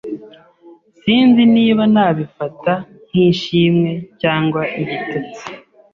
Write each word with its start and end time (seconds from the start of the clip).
Sinzi 0.99 1.41
niba 1.55 1.83
nabifata 1.93 2.73
nk'ishimwe 3.09 3.91
cyangwa 4.21 4.61
igitutsi. 4.81 5.45